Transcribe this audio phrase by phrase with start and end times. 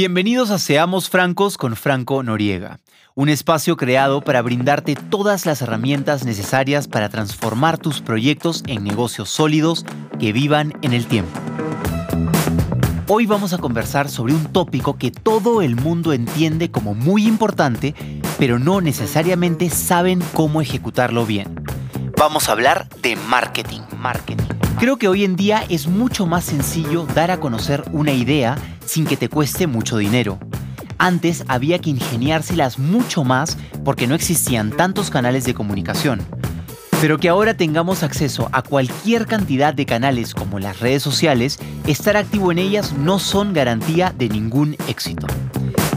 [0.00, 2.80] Bienvenidos a Seamos Francos con Franco Noriega,
[3.14, 9.28] un espacio creado para brindarte todas las herramientas necesarias para transformar tus proyectos en negocios
[9.28, 9.84] sólidos
[10.18, 11.38] que vivan en el tiempo.
[13.08, 17.94] Hoy vamos a conversar sobre un tópico que todo el mundo entiende como muy importante,
[18.38, 21.62] pero no necesariamente saben cómo ejecutarlo bien.
[22.16, 23.82] Vamos a hablar de marketing.
[23.98, 24.59] Marketing.
[24.78, 29.04] Creo que hoy en día es mucho más sencillo dar a conocer una idea sin
[29.04, 30.38] que te cueste mucho dinero.
[30.98, 36.20] Antes había que ingeniárselas mucho más porque no existían tantos canales de comunicación.
[37.00, 42.16] Pero que ahora tengamos acceso a cualquier cantidad de canales como las redes sociales, estar
[42.16, 45.26] activo en ellas no son garantía de ningún éxito.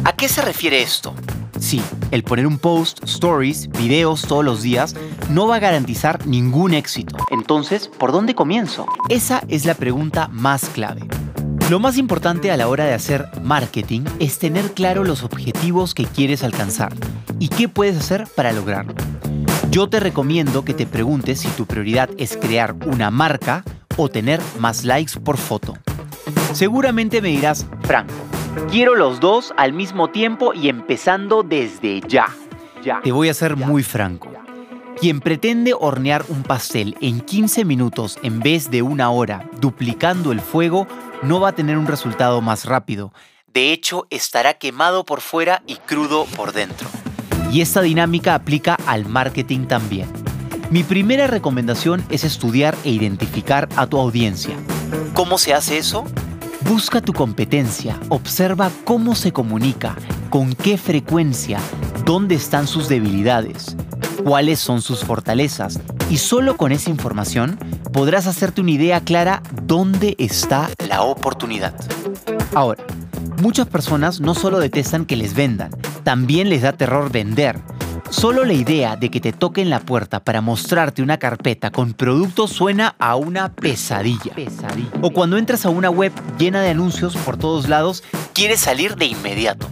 [0.05, 1.13] ¿A qué se refiere esto?
[1.63, 1.81] Sí,
[2.11, 4.97] el poner un post, stories, videos todos los días
[5.29, 7.15] no va a garantizar ningún éxito.
[7.31, 8.85] Entonces, ¿por dónde comienzo?
[9.07, 11.03] Esa es la pregunta más clave.
[11.69, 16.03] Lo más importante a la hora de hacer marketing es tener claro los objetivos que
[16.03, 16.93] quieres alcanzar
[17.39, 18.93] y qué puedes hacer para lograrlo.
[19.71, 23.63] Yo te recomiendo que te preguntes si tu prioridad es crear una marca
[23.95, 25.77] o tener más likes por foto.
[26.51, 28.13] Seguramente me dirás, Franco,
[28.69, 32.27] quiero los dos al mismo tiempo y empezando desde ya.
[33.03, 34.29] Te voy a ser muy franco.
[34.99, 40.39] Quien pretende hornear un pastel en 15 minutos en vez de una hora, duplicando el
[40.39, 40.87] fuego,
[41.23, 43.13] no va a tener un resultado más rápido.
[43.47, 46.89] De hecho, estará quemado por fuera y crudo por dentro.
[47.51, 50.11] Y esta dinámica aplica al marketing también.
[50.71, 54.55] Mi primera recomendación es estudiar e identificar a tu audiencia.
[55.13, 56.03] ¿Cómo se hace eso?
[56.67, 59.95] Busca tu competencia, observa cómo se comunica,
[60.29, 61.59] con qué frecuencia,
[62.05, 63.75] dónde están sus debilidades,
[64.23, 67.59] cuáles son sus fortalezas y solo con esa información
[67.91, 71.75] podrás hacerte una idea clara dónde está la oportunidad.
[72.55, 72.83] Ahora,
[73.41, 75.71] muchas personas no solo detestan que les vendan,
[76.03, 77.59] también les da terror vender.
[78.13, 82.51] Solo la idea de que te toquen la puerta para mostrarte una carpeta con productos
[82.51, 84.35] suena a una pesadilla.
[84.35, 84.91] pesadilla.
[85.01, 88.03] O cuando entras a una web llena de anuncios por todos lados,
[88.33, 89.67] quieres salir de inmediato.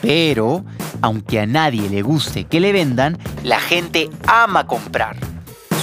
[0.00, 0.64] Pero,
[1.02, 5.16] aunque a nadie le guste que le vendan, la gente ama comprar.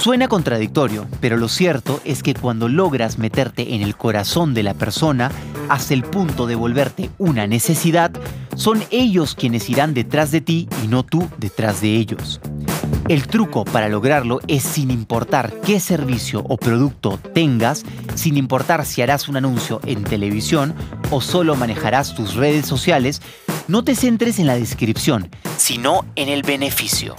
[0.00, 4.74] Suena contradictorio, pero lo cierto es que cuando logras meterte en el corazón de la
[4.74, 5.30] persona
[5.72, 8.12] hasta el punto de volverte una necesidad,
[8.56, 12.42] son ellos quienes irán detrás de ti y no tú detrás de ellos.
[13.08, 17.84] El truco para lograrlo es sin importar qué servicio o producto tengas,
[18.16, 20.74] sin importar si harás un anuncio en televisión
[21.10, 23.22] o solo manejarás tus redes sociales,
[23.66, 27.16] no te centres en la descripción, sino en el beneficio.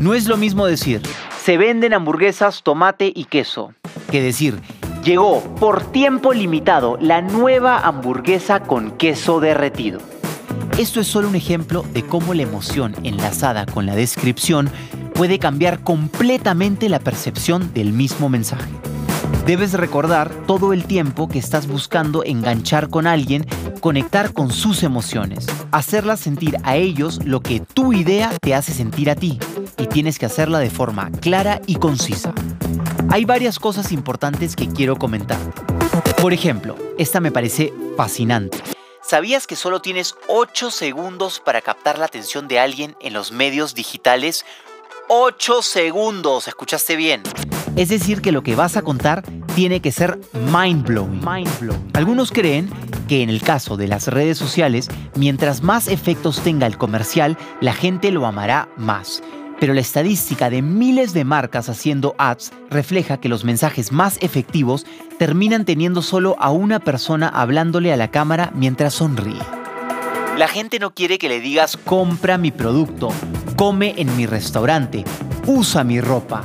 [0.00, 1.00] No es lo mismo decir,
[1.42, 3.72] se venden hamburguesas, tomate y queso.
[4.10, 4.60] Que decir,
[5.04, 10.00] llegó por tiempo limitado la nueva hamburguesa con queso derretido.
[10.78, 14.70] Esto es solo un ejemplo de cómo la emoción enlazada con la descripción
[15.14, 18.70] puede cambiar completamente la percepción del mismo mensaje.
[19.46, 23.46] Debes recordar todo el tiempo que estás buscando enganchar con alguien,
[23.80, 29.10] conectar con sus emociones, hacerlas sentir a ellos lo que tu idea te hace sentir
[29.10, 29.38] a ti
[29.76, 32.32] y tienes que hacerla de forma clara y concisa.
[33.10, 35.38] Hay varias cosas importantes que quiero comentar.
[36.20, 38.58] Por ejemplo, esta me parece fascinante.
[39.02, 43.74] ¿Sabías que solo tienes 8 segundos para captar la atención de alguien en los medios
[43.74, 44.44] digitales?
[45.08, 47.22] 8 segundos, ¿escuchaste bien?
[47.76, 49.22] Es decir, que lo que vas a contar
[49.54, 50.18] tiene que ser
[50.50, 51.20] mind blowing.
[51.24, 51.90] Mind blowing.
[51.92, 52.70] Algunos creen
[53.08, 57.74] que en el caso de las redes sociales, mientras más efectos tenga el comercial, la
[57.74, 59.22] gente lo amará más.
[59.60, 64.86] Pero la estadística de miles de marcas haciendo ads refleja que los mensajes más efectivos
[65.18, 69.40] terminan teniendo solo a una persona hablándole a la cámara mientras sonríe.
[70.36, 73.10] La gente no quiere que le digas compra mi producto,
[73.56, 75.04] come en mi restaurante,
[75.46, 76.42] usa mi ropa.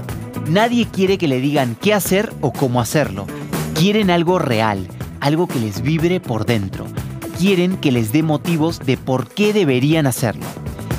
[0.48, 3.26] Nadie quiere que le digan qué hacer o cómo hacerlo.
[3.74, 4.88] Quieren algo real,
[5.20, 6.86] algo que les vibre por dentro.
[7.40, 10.46] Quieren que les dé motivos de por qué deberían hacerlo.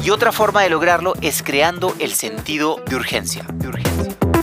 [0.02, 3.44] Y otra forma de lograrlo es creando el sentido de urgencia.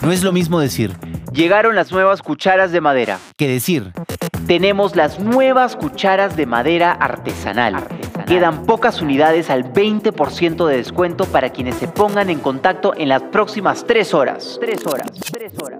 [0.04, 0.96] No es lo mismo decir,
[1.34, 3.92] llegaron las nuevas cucharas de madera, que decir,
[4.46, 7.88] tenemos las nuevas cucharas de madera artesanal.
[8.28, 13.24] Quedan pocas unidades al 20% de descuento para quienes se pongan en contacto en las
[13.24, 14.58] próximas 3 horas.
[14.62, 15.80] 3 horas, 3 horas.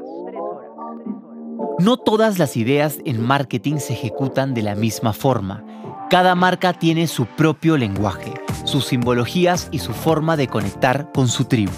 [1.80, 5.64] No todas las ideas en marketing se ejecutan de la misma forma.
[6.10, 8.34] Cada marca tiene su propio lenguaje
[8.68, 11.72] sus simbologías y su forma de conectar con su tribu.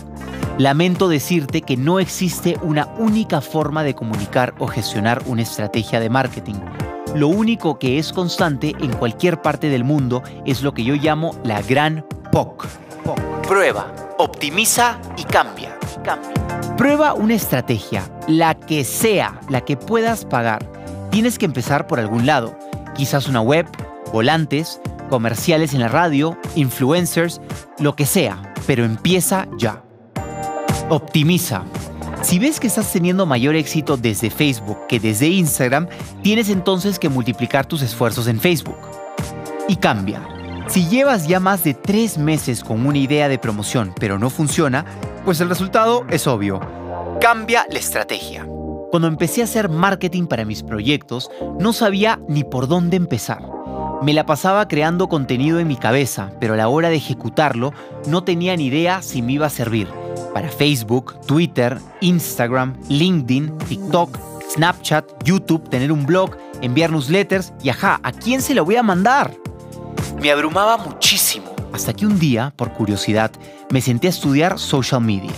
[0.57, 6.09] Lamento decirte que no existe una única forma de comunicar o gestionar una estrategia de
[6.09, 6.55] marketing.
[7.15, 11.33] Lo único que es constante en cualquier parte del mundo es lo que yo llamo
[11.43, 12.67] la gran POC.
[13.47, 15.77] Prueba, optimiza y cambia.
[16.77, 20.69] Prueba una estrategia, la que sea, la que puedas pagar.
[21.09, 22.57] Tienes que empezar por algún lado.
[22.95, 23.65] Quizás una web,
[24.11, 27.41] volantes, comerciales en la radio, influencers,
[27.79, 29.83] lo que sea, pero empieza ya.
[30.89, 31.63] Optimiza.
[32.21, 35.87] Si ves que estás teniendo mayor éxito desde Facebook que desde Instagram,
[36.21, 38.77] tienes entonces que multiplicar tus esfuerzos en Facebook.
[39.67, 40.27] Y cambia.
[40.67, 44.85] Si llevas ya más de tres meses con una idea de promoción pero no funciona,
[45.25, 46.59] pues el resultado es obvio.
[47.21, 48.45] Cambia la estrategia.
[48.91, 51.29] Cuando empecé a hacer marketing para mis proyectos,
[51.59, 53.58] no sabía ni por dónde empezar.
[54.01, 57.73] Me la pasaba creando contenido en mi cabeza, pero a la hora de ejecutarlo
[58.07, 59.89] no tenía ni idea si me iba a servir
[60.33, 64.17] para Facebook, Twitter, Instagram, LinkedIn, TikTok,
[64.53, 68.83] Snapchat, YouTube, tener un blog, enviar newsletters y ajá, ¿a quién se lo voy a
[68.83, 69.35] mandar?
[70.21, 73.31] Me abrumaba muchísimo, hasta que un día, por curiosidad,
[73.69, 75.33] me senté a estudiar social media.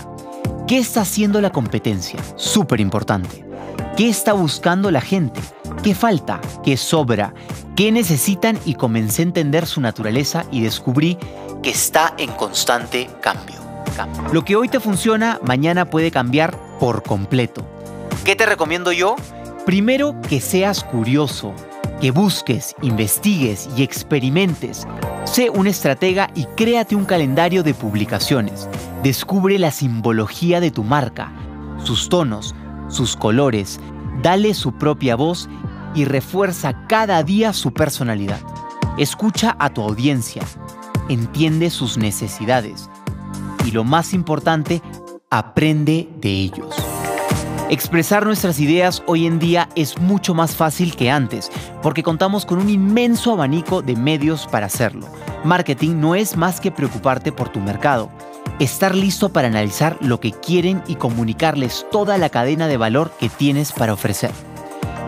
[0.72, 2.18] ¿Qué está haciendo la competencia?
[2.38, 3.44] Súper importante.
[3.98, 5.42] ¿Qué está buscando la gente?
[5.84, 6.40] ¿Qué falta?
[6.64, 7.34] ¿Qué sobra?
[7.76, 8.58] ¿Qué necesitan?
[8.64, 11.18] Y comencé a entender su naturaleza y descubrí
[11.62, 13.58] que está en constante cambio.
[14.32, 17.66] Lo que hoy te funciona, mañana puede cambiar por completo.
[18.24, 19.18] ¿Qué te recomiendo yo?
[19.66, 21.54] Primero que seas curioso,
[22.00, 24.88] que busques, investigues y experimentes.
[25.26, 28.70] Sé un estratega y créate un calendario de publicaciones.
[29.04, 31.32] Descubre la simbología de tu marca,
[31.84, 32.54] sus tonos,
[32.88, 33.80] sus colores,
[34.22, 35.50] dale su propia voz
[35.96, 38.40] y refuerza cada día su personalidad.
[39.00, 40.44] Escucha a tu audiencia,
[41.10, 42.92] entiende sus necesidades
[43.66, 44.84] y lo más importante,
[45.32, 46.76] aprende de ellos.
[47.72, 51.50] Expresar nuestras ideas hoy en día es mucho más fácil que antes,
[51.82, 55.08] porque contamos con un inmenso abanico de medios para hacerlo.
[55.44, 58.12] Marketing no es más que preocuparte por tu mercado,
[58.64, 63.28] estar listo para analizar lo que quieren y comunicarles toda la cadena de valor que
[63.28, 64.32] tienes para ofrecer.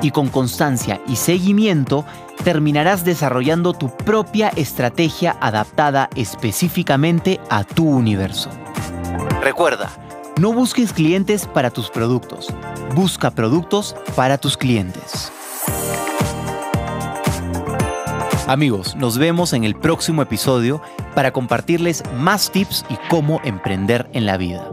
[0.01, 2.03] Y con constancia y seguimiento,
[2.43, 8.49] terminarás desarrollando tu propia estrategia adaptada específicamente a tu universo.
[9.41, 9.89] Recuerda,
[10.39, 12.47] no busques clientes para tus productos,
[12.95, 15.31] busca productos para tus clientes.
[18.47, 20.81] Amigos, nos vemos en el próximo episodio
[21.15, 24.69] para compartirles más tips y cómo emprender en la vida.